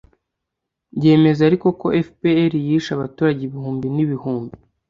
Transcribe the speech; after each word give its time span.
yemeza 1.03 1.41
ariko 1.49 1.67
ko 1.79 1.85
fpr 2.05 2.51
yishe 2.67 2.91
abaturage 2.93 3.41
ibihumbi 3.45 3.87
n'ibihumbi 3.95 4.53